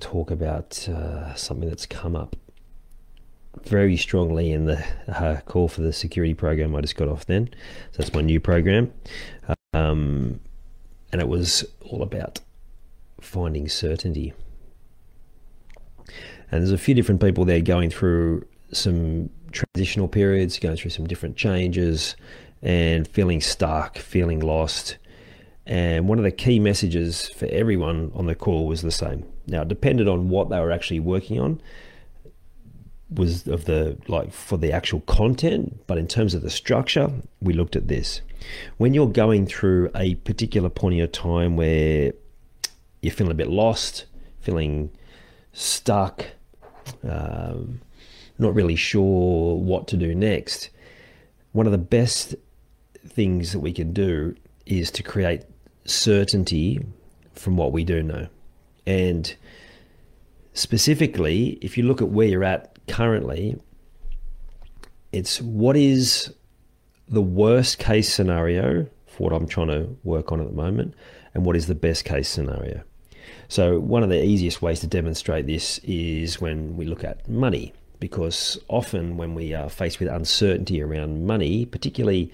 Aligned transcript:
Talk 0.00 0.30
about 0.30 0.88
uh, 0.88 1.34
something 1.34 1.68
that's 1.68 1.86
come 1.86 2.16
up 2.16 2.36
very 3.64 3.96
strongly 3.96 4.52
in 4.52 4.66
the 4.66 4.84
uh, 5.08 5.40
call 5.46 5.68
for 5.68 5.80
the 5.80 5.92
security 5.92 6.34
program 6.34 6.74
I 6.74 6.80
just 6.80 6.96
got 6.96 7.08
off 7.08 7.26
then. 7.26 7.48
So 7.92 7.98
that's 7.98 8.14
my 8.14 8.20
new 8.20 8.40
program. 8.40 8.92
Um, 9.74 10.40
and 11.12 11.20
it 11.20 11.28
was 11.28 11.64
all 11.80 12.02
about 12.02 12.40
finding 13.20 13.68
certainty. 13.68 14.32
And 16.50 16.60
there's 16.60 16.72
a 16.72 16.78
few 16.78 16.94
different 16.94 17.20
people 17.20 17.44
there 17.44 17.60
going 17.60 17.90
through 17.90 18.46
some 18.72 19.30
transitional 19.52 20.08
periods, 20.08 20.58
going 20.58 20.76
through 20.76 20.90
some 20.90 21.06
different 21.06 21.36
changes, 21.36 22.16
and 22.62 23.06
feeling 23.06 23.40
stuck, 23.40 23.98
feeling 23.98 24.40
lost. 24.40 24.96
And 25.66 26.08
one 26.08 26.18
of 26.18 26.24
the 26.24 26.32
key 26.32 26.58
messages 26.58 27.28
for 27.28 27.46
everyone 27.46 28.10
on 28.14 28.26
the 28.26 28.34
call 28.34 28.66
was 28.66 28.82
the 28.82 28.90
same. 28.90 29.24
Now, 29.50 29.62
it 29.62 29.68
depended 29.68 30.08
on 30.08 30.28
what 30.28 30.48
they 30.48 30.60
were 30.60 30.70
actually 30.70 31.00
working 31.00 31.40
on, 31.40 31.60
was 33.10 33.48
of 33.48 33.64
the 33.64 33.98
like 34.06 34.32
for 34.32 34.56
the 34.56 34.72
actual 34.72 35.00
content, 35.00 35.82
but 35.86 35.98
in 35.98 36.06
terms 36.06 36.34
of 36.34 36.42
the 36.42 36.50
structure, 36.50 37.10
we 37.42 37.52
looked 37.52 37.74
at 37.74 37.88
this. 37.88 38.20
When 38.78 38.94
you're 38.94 39.08
going 39.08 39.46
through 39.46 39.90
a 39.94 40.14
particular 40.16 40.68
point 40.68 40.94
in 40.94 40.98
your 40.98 41.08
time 41.08 41.56
where 41.56 42.12
you're 43.02 43.12
feeling 43.12 43.32
a 43.32 43.34
bit 43.34 43.48
lost, 43.48 44.06
feeling 44.40 44.90
stuck, 45.52 46.26
um, 47.02 47.80
not 48.38 48.54
really 48.54 48.76
sure 48.76 49.56
what 49.56 49.88
to 49.88 49.96
do 49.96 50.14
next, 50.14 50.70
one 51.52 51.66
of 51.66 51.72
the 51.72 51.78
best 51.78 52.36
things 53.06 53.52
that 53.52 53.58
we 53.58 53.72
can 53.72 53.92
do 53.92 54.36
is 54.66 54.90
to 54.92 55.02
create 55.02 55.42
certainty 55.84 56.80
from 57.34 57.56
what 57.56 57.72
we 57.72 57.82
do 57.84 58.02
know. 58.02 58.28
And 58.86 59.34
specifically, 60.52 61.58
if 61.60 61.76
you 61.76 61.84
look 61.84 62.00
at 62.02 62.08
where 62.08 62.26
you're 62.26 62.44
at 62.44 62.78
currently, 62.88 63.60
it's 65.12 65.40
what 65.40 65.76
is 65.76 66.32
the 67.08 67.22
worst 67.22 67.78
case 67.78 68.12
scenario 68.12 68.86
for 69.06 69.24
what 69.24 69.32
I'm 69.32 69.46
trying 69.46 69.68
to 69.68 69.96
work 70.04 70.32
on 70.32 70.40
at 70.40 70.46
the 70.46 70.52
moment, 70.52 70.94
and 71.34 71.44
what 71.44 71.56
is 71.56 71.66
the 71.66 71.74
best 71.74 72.04
case 72.04 72.28
scenario. 72.28 72.82
So, 73.48 73.80
one 73.80 74.02
of 74.04 74.08
the 74.08 74.24
easiest 74.24 74.62
ways 74.62 74.80
to 74.80 74.86
demonstrate 74.86 75.46
this 75.46 75.78
is 75.78 76.40
when 76.40 76.76
we 76.76 76.84
look 76.84 77.02
at 77.02 77.28
money 77.28 77.72
because 78.00 78.58
often 78.68 79.16
when 79.16 79.34
we 79.34 79.54
are 79.54 79.68
faced 79.68 80.00
with 80.00 80.08
uncertainty 80.08 80.82
around 80.82 81.26
money, 81.26 81.66
particularly, 81.66 82.32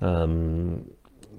um, 0.00 0.88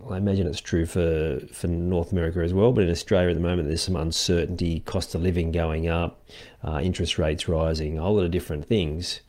I 0.10 0.18
imagine 0.18 0.48
it's 0.48 0.62
true 0.62 0.86
for, 0.86 1.40
for 1.52 1.68
North 1.68 2.12
America 2.12 2.40
as 2.40 2.54
well, 2.54 2.72
but 2.72 2.84
in 2.84 2.90
Australia 2.90 3.30
at 3.30 3.36
the 3.36 3.42
moment, 3.42 3.68
there's 3.68 3.84
some 3.84 3.96
uncertainty, 3.96 4.80
cost 4.82 5.14
of 5.14 5.22
living 5.22 5.52
going 5.52 5.88
up, 5.88 6.24
uh, 6.64 6.80
interest 6.82 7.18
rates 7.18 7.48
rising, 7.48 7.98
a 7.98 8.02
whole 8.02 8.16
lot 8.16 8.26
of 8.26 8.32
different 8.32 8.66
things. 8.66 9.22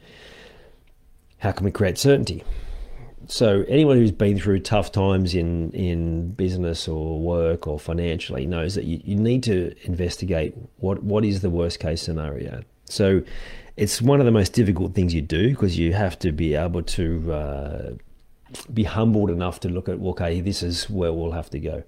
How 1.38 1.53
can 1.53 1.65
we 1.65 1.70
create 1.70 1.99
certainty? 1.99 2.44
So 3.26 3.65
anyone 3.69 3.97
who's 3.97 4.12
been 4.12 4.38
through 4.38 4.60
tough 4.60 4.91
times 4.91 5.34
in, 5.34 5.70
in 5.72 6.32
business 6.32 6.88
or 6.88 7.20
work 7.20 7.66
or 7.66 7.78
financially 7.78 8.47
knows 8.47 8.75
that 8.75 8.84
you, 8.84 9.00
you 9.04 9.16
need 9.16 9.43
to 9.44 9.75
investigate 9.84 10.54
what, 10.78 11.03
what 11.03 11.25
is 11.25 11.41
the 11.41 11.50
worst 11.50 11.78
case 11.78 12.03
scenario. 12.03 12.62
So 12.87 13.22
it's 13.76 14.03
one 14.03 14.20
of 14.20 14.26
the 14.26 14.32
most 14.32 14.53
difficult 14.53 14.94
things 14.94 15.15
you 15.15 15.22
do 15.22 15.50
because 15.50 15.78
you 15.78 15.93
have 15.93 16.19
to 16.20 16.32
be 16.32 16.54
able 16.54 16.82
to 16.82 17.32
uh, 17.32 17.91
be 18.72 18.84
humbled 18.84 19.31
enough 19.31 19.61
to 19.61 19.69
look 19.69 19.88
at, 19.88 19.99
okay, 20.00 20.41
this 20.41 20.62
is 20.62 20.88
where 20.88 21.12
we'll 21.12 21.33
have 21.33 21.50
to 21.50 21.59
go. 21.59 21.83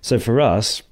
So 0.00 0.18
for 0.18 0.40
us, 0.40 0.82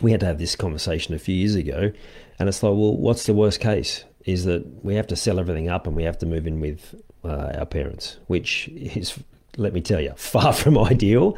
we 0.00 0.10
had 0.10 0.20
to 0.20 0.26
have 0.26 0.38
this 0.38 0.56
conversation 0.56 1.14
a 1.14 1.18
few 1.18 1.34
years 1.34 1.54
ago, 1.54 1.92
and 2.38 2.48
it's 2.48 2.62
like, 2.62 2.72
well, 2.72 2.96
what's 2.96 3.26
the 3.26 3.34
worst 3.34 3.60
case? 3.60 4.04
Is 4.24 4.44
that 4.44 4.84
we 4.84 4.94
have 4.94 5.06
to 5.08 5.16
sell 5.16 5.38
everything 5.38 5.68
up 5.68 5.86
and 5.86 5.96
we 5.96 6.04
have 6.04 6.18
to 6.18 6.26
move 6.26 6.46
in 6.46 6.60
with 6.60 6.94
uh, 7.24 7.52
our 7.58 7.66
parents, 7.66 8.18
which 8.26 8.68
is, 8.68 9.18
let 9.56 9.72
me 9.72 9.80
tell 9.80 10.00
you, 10.00 10.12
far 10.16 10.52
from 10.52 10.78
ideal, 10.78 11.36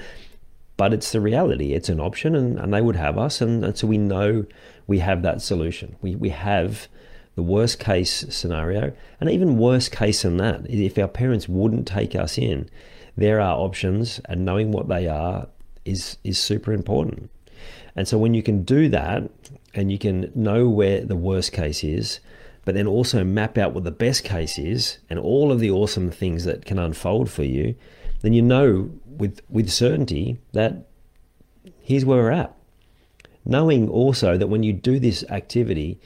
but 0.76 0.92
it's 0.92 1.12
the 1.12 1.20
reality. 1.20 1.72
It's 1.72 1.88
an 1.88 2.00
option, 2.00 2.34
and, 2.34 2.58
and 2.58 2.72
they 2.72 2.80
would 2.80 2.96
have 2.96 3.18
us, 3.18 3.40
and, 3.40 3.64
and 3.64 3.76
so 3.76 3.86
we 3.86 3.98
know 3.98 4.44
we 4.86 4.98
have 4.98 5.22
that 5.22 5.40
solution. 5.40 5.96
We, 6.02 6.14
we 6.16 6.30
have 6.30 6.88
the 7.36 7.42
worst 7.42 7.78
case 7.78 8.24
scenario, 8.28 8.92
and 9.20 9.30
even 9.30 9.58
worse 9.58 9.88
case 9.88 10.22
than 10.22 10.36
that, 10.38 10.68
if 10.70 10.98
our 10.98 11.08
parents 11.08 11.48
wouldn't 11.48 11.86
take 11.86 12.14
us 12.14 12.38
in, 12.38 12.68
there 13.16 13.40
are 13.40 13.56
options, 13.56 14.20
and 14.26 14.44
knowing 14.44 14.72
what 14.72 14.88
they 14.88 15.06
are 15.06 15.48
is 15.84 16.18
is 16.24 16.38
super 16.38 16.72
important. 16.72 17.30
And 17.96 18.08
so 18.08 18.18
when 18.18 18.34
you 18.34 18.42
can 18.42 18.64
do 18.64 18.88
that, 18.88 19.30
and 19.74 19.90
you 19.90 19.98
can 19.98 20.30
know 20.34 20.68
where 20.68 21.04
the 21.04 21.16
worst 21.16 21.52
case 21.52 21.84
is, 21.84 22.20
but 22.64 22.74
then 22.74 22.86
also 22.86 23.24
map 23.24 23.58
out 23.58 23.72
what 23.72 23.84
the 23.84 23.90
best 23.90 24.24
case 24.24 24.58
is, 24.58 24.98
and 25.10 25.18
all 25.18 25.52
of 25.52 25.60
the 25.60 25.70
awesome 25.70 26.10
things 26.10 26.44
that 26.44 26.64
can 26.64 26.78
unfold 26.78 27.30
for 27.30 27.44
you, 27.44 27.74
then 28.22 28.32
you 28.32 28.42
know 28.42 28.90
with 29.06 29.40
with 29.48 29.70
certainty 29.70 30.38
that 30.52 30.86
here's 31.80 32.04
where 32.04 32.22
we're 32.22 32.30
at. 32.30 32.54
Knowing 33.44 33.88
also 33.88 34.38
that 34.38 34.46
when 34.46 34.62
you 34.62 34.72
do 34.72 34.98
this 34.98 35.22
activity, 35.28 36.00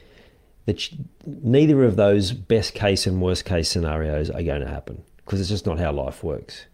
that 0.67 0.89
neither 1.25 1.85
of 1.85 1.97
those 1.97 2.33
best 2.33 2.75
case 2.75 3.07
and 3.07 3.23
worst 3.23 3.45
case 3.45 3.69
scenarios 3.69 4.29
are 4.29 4.43
going 4.43 4.61
to 4.61 4.69
happen 4.69 5.03
because 5.19 5.41
it's 5.41 5.49
just 5.49 5.67
not 5.67 5.79
how 5.79 5.93
life 5.93 6.25
works. 6.25 6.67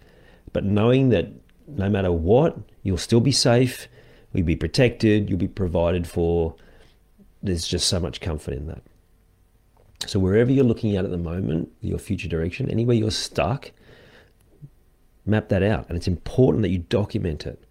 But 0.54 0.64
knowing 0.64 1.10
that 1.10 1.28
no 1.66 1.90
matter 1.90 2.10
what, 2.10 2.56
you'll 2.82 2.96
still 2.96 3.20
be 3.20 3.32
safe, 3.32 3.88
you'll 4.32 4.46
be 4.46 4.56
protected, 4.56 5.28
you'll 5.28 5.38
be 5.38 5.48
provided 5.48 6.06
for, 6.06 6.54
there's 7.42 7.66
just 7.66 7.88
so 7.88 8.00
much 8.00 8.22
comfort 8.22 8.54
in 8.54 8.66
that. 8.68 8.82
So, 10.06 10.18
wherever 10.18 10.50
you're 10.50 10.64
looking 10.64 10.96
at 10.96 11.04
at 11.04 11.10
the 11.10 11.18
moment, 11.18 11.70
your 11.80 11.98
future 11.98 12.28
direction, 12.28 12.70
anywhere 12.70 12.96
you're 12.96 13.10
stuck, 13.10 13.72
map 15.26 15.48
that 15.48 15.62
out. 15.62 15.86
And 15.88 15.96
it's 15.96 16.08
important 16.08 16.62
that 16.62 16.70
you 16.70 16.78
document 16.78 17.46
it, 17.46 17.64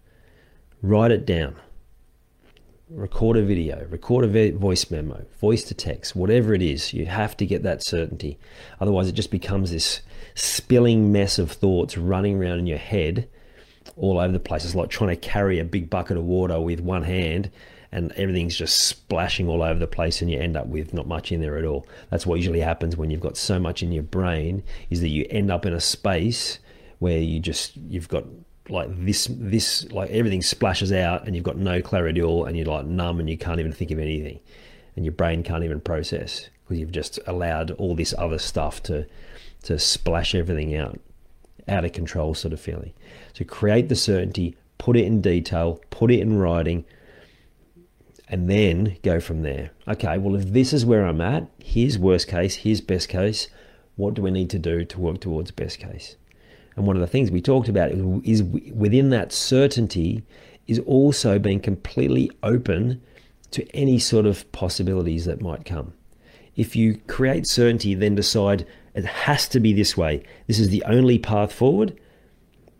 write 0.82 1.10
it 1.10 1.24
down 1.26 1.56
record 2.90 3.36
a 3.36 3.42
video, 3.42 3.86
record 3.88 4.24
a 4.24 4.50
voice 4.52 4.90
memo, 4.90 5.24
voice 5.40 5.64
to 5.64 5.74
text, 5.74 6.14
whatever 6.14 6.54
it 6.54 6.62
is, 6.62 6.92
you 6.92 7.06
have 7.06 7.36
to 7.38 7.46
get 7.46 7.62
that 7.62 7.82
certainty. 7.82 8.38
Otherwise, 8.80 9.08
it 9.08 9.12
just 9.12 9.30
becomes 9.30 9.70
this 9.70 10.02
spilling 10.34 11.10
mess 11.12 11.38
of 11.38 11.50
thoughts 11.52 11.96
running 11.96 12.36
around 12.36 12.58
in 12.58 12.66
your 12.66 12.78
head 12.78 13.28
all 13.96 14.18
over 14.18 14.32
the 14.32 14.40
place. 14.40 14.64
It's 14.64 14.74
like 14.74 14.90
trying 14.90 15.10
to 15.10 15.16
carry 15.16 15.58
a 15.58 15.64
big 15.64 15.88
bucket 15.88 16.16
of 16.16 16.24
water 16.24 16.60
with 16.60 16.80
one 16.80 17.02
hand 17.02 17.50
and 17.92 18.10
everything's 18.12 18.56
just 18.56 18.80
splashing 18.80 19.48
all 19.48 19.62
over 19.62 19.78
the 19.78 19.86
place 19.86 20.20
and 20.20 20.30
you 20.30 20.38
end 20.38 20.56
up 20.56 20.66
with 20.66 20.92
not 20.92 21.06
much 21.06 21.30
in 21.30 21.40
there 21.40 21.56
at 21.56 21.64
all. 21.64 21.86
That's 22.10 22.26
what 22.26 22.36
usually 22.36 22.60
happens 22.60 22.96
when 22.96 23.10
you've 23.10 23.20
got 23.20 23.36
so 23.36 23.58
much 23.58 23.82
in 23.82 23.92
your 23.92 24.02
brain 24.02 24.64
is 24.90 25.00
that 25.00 25.08
you 25.08 25.26
end 25.30 25.50
up 25.50 25.64
in 25.64 25.72
a 25.72 25.80
space 25.80 26.58
where 26.98 27.18
you 27.18 27.38
just 27.38 27.76
you've 27.76 28.08
got 28.08 28.24
like 28.68 28.88
this 29.04 29.28
this 29.30 29.90
like 29.90 30.10
everything 30.10 30.42
splashes 30.42 30.92
out 30.92 31.26
and 31.26 31.34
you've 31.34 31.44
got 31.44 31.56
no 31.56 31.80
all 31.80 32.44
and 32.46 32.56
you're 32.56 32.66
like 32.66 32.86
numb 32.86 33.20
and 33.20 33.28
you 33.28 33.36
can't 33.36 33.60
even 33.60 33.72
think 33.72 33.90
of 33.90 33.98
anything 33.98 34.40
and 34.96 35.04
your 35.04 35.12
brain 35.12 35.42
can't 35.42 35.64
even 35.64 35.80
process 35.80 36.48
because 36.62 36.78
you've 36.78 36.92
just 36.92 37.18
allowed 37.26 37.70
all 37.72 37.94
this 37.94 38.14
other 38.16 38.38
stuff 38.38 38.82
to 38.82 39.06
to 39.62 39.78
splash 39.78 40.34
everything 40.34 40.74
out 40.74 40.98
out 41.68 41.84
of 41.84 41.92
control 41.92 42.34
sort 42.34 42.52
of 42.52 42.60
feeling 42.60 42.92
so 43.34 43.44
create 43.44 43.88
the 43.88 43.96
certainty 43.96 44.56
put 44.78 44.96
it 44.96 45.04
in 45.04 45.20
detail 45.20 45.80
put 45.90 46.10
it 46.10 46.20
in 46.20 46.38
writing 46.38 46.84
and 48.28 48.48
then 48.48 48.96
go 49.02 49.20
from 49.20 49.42
there. 49.42 49.70
Okay, 49.86 50.18
well, 50.18 50.34
if 50.34 50.46
this 50.46 50.72
is 50.72 50.86
where 50.86 51.06
I'm 51.06 51.20
at, 51.20 51.46
here's 51.58 51.98
worst 51.98 52.28
case, 52.28 52.56
here's 52.56 52.80
best 52.80 53.08
case. 53.08 53.48
What 53.96 54.14
do 54.14 54.22
we 54.22 54.30
need 54.30 54.50
to 54.50 54.58
do 54.58 54.84
to 54.84 55.00
work 55.00 55.20
towards 55.20 55.50
best 55.50 55.78
case? 55.78 56.16
And 56.76 56.86
one 56.86 56.96
of 56.96 57.00
the 57.00 57.06
things 57.06 57.30
we 57.30 57.40
talked 57.40 57.68
about 57.68 57.92
is 57.92 58.42
within 58.42 59.10
that 59.10 59.32
certainty 59.32 60.22
is 60.66 60.78
also 60.80 61.38
being 61.38 61.60
completely 61.60 62.30
open 62.42 63.00
to 63.52 63.66
any 63.74 63.98
sort 63.98 64.26
of 64.26 64.50
possibilities 64.52 65.24
that 65.26 65.40
might 65.40 65.64
come. 65.64 65.92
If 66.56 66.74
you 66.74 66.96
create 67.06 67.46
certainty, 67.46 67.94
then 67.94 68.14
decide 68.14 68.66
it 68.94 69.04
has 69.04 69.48
to 69.48 69.60
be 69.60 69.72
this 69.72 69.96
way, 69.96 70.22
this 70.46 70.58
is 70.58 70.70
the 70.70 70.82
only 70.84 71.18
path 71.18 71.52
forward, 71.52 71.98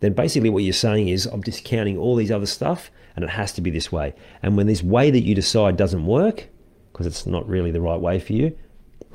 then 0.00 0.12
basically 0.12 0.50
what 0.50 0.62
you're 0.62 0.72
saying 0.72 1.08
is 1.08 1.26
I'm 1.26 1.40
discounting 1.40 1.98
all 1.98 2.16
these 2.16 2.30
other 2.30 2.46
stuff 2.46 2.90
and 3.16 3.24
it 3.24 3.30
has 3.30 3.52
to 3.52 3.60
be 3.60 3.70
this 3.70 3.90
way. 3.92 4.14
And 4.42 4.56
when 4.56 4.66
this 4.66 4.82
way 4.82 5.10
that 5.10 5.20
you 5.20 5.34
decide 5.34 5.76
doesn't 5.76 6.06
work, 6.06 6.48
because 6.92 7.06
it's 7.06 7.26
not 7.26 7.48
really 7.48 7.70
the 7.70 7.80
right 7.80 8.00
way 8.00 8.18
for 8.18 8.32
you, 8.32 8.56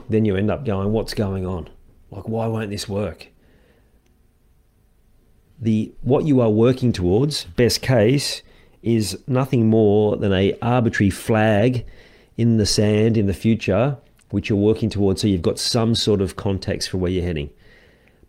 then 0.09 0.25
you 0.25 0.35
end 0.35 0.49
up 0.49 0.65
going, 0.65 0.91
what's 0.91 1.13
going 1.13 1.45
on? 1.45 1.69
Like, 2.11 2.27
why 2.27 2.47
won't 2.47 2.69
this 2.69 2.89
work? 2.89 3.27
The 5.61 5.91
what 6.01 6.25
you 6.25 6.39
are 6.41 6.49
working 6.49 6.93
towards, 6.93 7.45
best 7.45 7.81
case, 7.81 8.41
is 8.81 9.19
nothing 9.27 9.69
more 9.69 10.15
than 10.15 10.31
a 10.31 10.57
arbitrary 10.61 11.09
flag 11.09 11.85
in 12.37 12.57
the 12.57 12.65
sand 12.65 13.17
in 13.17 13.25
the 13.25 13.33
future, 13.33 13.97
which 14.29 14.49
you're 14.49 14.57
working 14.57 14.89
towards. 14.89 15.21
So 15.21 15.27
you've 15.27 15.41
got 15.41 15.59
some 15.59 15.95
sort 15.95 16.21
of 16.21 16.37
context 16.37 16.89
for 16.89 16.97
where 16.97 17.11
you're 17.11 17.25
heading. 17.25 17.49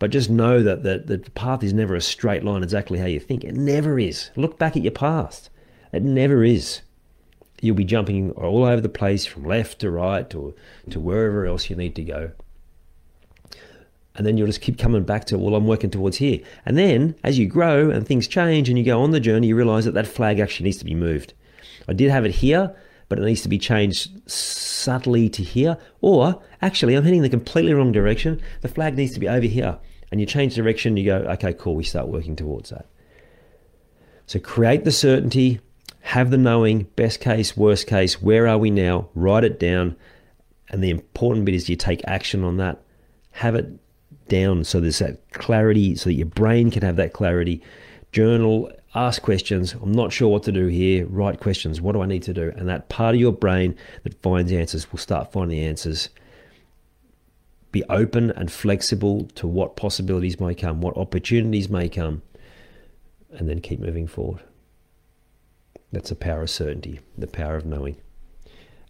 But 0.01 0.11
just 0.11 0.31
know 0.31 0.63
that 0.63 0.83
the, 0.83 0.99
the 0.99 1.19
path 1.33 1.63
is 1.63 1.75
never 1.75 1.95
a 1.95 2.01
straight 2.01 2.43
line 2.43 2.63
exactly 2.63 2.99
how 2.99 3.07
you 3.07 3.21
think. 3.21 3.45
It 3.45 3.55
never 3.55 3.99
is. 3.99 4.31
Look 4.35 4.59
back 4.59 4.77
at 4.77 4.83
your 4.83 4.93
past. 4.93 5.51
It 5.93 6.03
never 6.03 6.43
is. 6.43 6.81
You'll 7.61 7.77
be 7.77 7.85
jumping 7.85 8.31
all 8.33 8.65
over 8.65 8.81
the 8.81 8.89
place 8.89 9.27
from 9.27 9.45
left 9.45 9.81
to 9.81 9.91
right 9.91 10.35
or 10.35 10.55
to 10.89 10.99
wherever 10.99 11.45
else 11.45 11.69
you 11.69 11.77
need 11.77 11.95
to 11.97 12.03
go. 12.03 12.33
And 14.17 14.27
then 14.27 14.37
you'll 14.37 14.49
just 14.49 14.61
keep 14.61 14.79
coming 14.79 15.05
back 15.05 15.25
to, 15.27 15.39
well, 15.39 15.55
I'm 15.55 15.67
working 15.67 15.91
towards 15.91 16.17
here. 16.17 16.41
And 16.67 16.77
then 16.77 17.15
as 17.23 17.39
you 17.39 17.47
grow 17.47 17.91
and 17.91 18.07
things 18.07 18.27
change 18.27 18.69
and 18.69 18.77
you 18.77 18.85
go 18.85 19.03
on 19.03 19.13
the 19.13 19.21
journey, 19.21 19.49
you 19.49 19.57
realize 19.57 19.85
that 19.85 19.95
that 19.95 20.07
flag 20.07 20.41
actually 20.41 20.65
needs 20.65 20.79
to 20.79 20.85
be 20.85 20.95
moved. 20.95 21.33
I 21.89 21.93
did 21.93 22.11
have 22.11 22.25
it 22.25 22.33
here, 22.33 22.75
but 23.09 23.19
it 23.19 23.25
needs 23.25 23.43
to 23.43 23.49
be 23.49 23.59
changed 23.59 24.29
subtly 24.29 25.29
to 25.31 25.43
here. 25.43 25.79
Or 26.01 26.43
actually, 26.61 26.95
I'm 26.97 27.05
heading 27.05 27.23
the 27.23 27.29
completely 27.29 27.73
wrong 27.73 27.93
direction. 27.93 28.41
The 28.63 28.69
flag 28.69 28.97
needs 28.97 29.15
to 29.15 29.21
be 29.21 29.29
over 29.29 29.47
here 29.47 29.79
and 30.11 30.21
you 30.21 30.27
change 30.27 30.55
direction, 30.55 30.97
you 30.97 31.05
go, 31.05 31.19
okay, 31.19 31.53
cool, 31.53 31.75
we 31.75 31.85
start 31.85 32.09
working 32.09 32.37
towards 32.37 32.71
that. 32.71 32.87
So 34.27 34.39
create 34.39 34.85
the 34.85 34.93
certainty, 34.93 35.61
have 36.01 36.31
the 36.31 36.39
knowing, 36.39 36.85
best 36.97 37.21
case, 37.21 37.57
worst 37.57 37.87
case, 37.87 38.21
where 38.21 38.49
are 38.49 38.59
we 38.59 38.71
now, 38.71 39.09
write 39.15 39.45
it 39.45 39.61
down. 39.61 39.97
And 40.69 40.83
the 40.83 40.91
important 40.91 41.45
bit 41.45 41.55
is 41.55 41.69
you 41.69 41.77
take 41.77 42.01
action 42.07 42.45
on 42.45 42.57
that, 42.57 42.83
have 43.33 43.55
it 43.55 43.69
down 44.31 44.65
so 44.65 44.81
there's 44.81 45.01
that 45.01 45.31
clarity, 45.33 45.95
so 45.95 46.09
that 46.09 46.15
your 46.15 46.27
brain 46.27 46.71
can 46.71 46.83
have 46.83 46.97
that 46.97 47.13
clarity. 47.13 47.61
Journal, 48.13 48.73
ask 48.95 49.21
questions. 49.21 49.75
I'm 49.75 49.93
not 49.93 50.13
sure 50.13 50.29
what 50.29 50.45
to 50.45 50.53
do 50.53 50.69
here. 50.69 51.07
Write 51.07 51.41
questions. 51.41 51.83
What 51.83 51.93
do 51.93 52.01
I 52.01 52.07
need 52.07 52.23
to 52.23 52.33
do? 52.33 52.51
And 52.57 52.67
that 52.69 52.89
part 52.89 53.15
of 53.15 53.21
your 53.21 53.33
brain 53.33 53.77
that 54.05 54.21
finds 54.23 54.51
answers 54.51 54.91
will 54.91 54.99
start 54.99 55.31
finding 55.31 55.59
answers 55.59 56.09
be 57.73 57.85
open 57.85 58.31
and 58.33 58.51
flexible 58.51 59.27
to 59.37 59.47
what 59.47 59.77
possibilities 59.77 60.41
may 60.41 60.55
come, 60.55 60.81
what 60.81 60.97
opportunities 60.97 61.69
may 61.69 61.89
come, 61.89 62.23
and 63.31 63.49
then 63.49 63.61
keep 63.61 63.79
moving 63.79 64.07
forward. 64.07 64.43
That's 65.93 66.11
the 66.11 66.17
power 66.17 66.43
of 66.43 66.51
certainty, 66.51 67.01
the 67.17 67.27
power 67.27 67.57
of 67.57 67.67
knowing. 67.67 67.97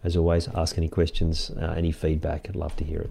As 0.03 0.17
always, 0.17 0.49
ask 0.55 0.79
any 0.79 0.89
questions, 0.89 1.51
uh, 1.51 1.75
any 1.77 1.93
feedback. 1.93 2.49
I'd 2.49 2.57
love 2.57 2.77
to 2.77 2.85
hear 2.85 3.03
it. 3.03 3.11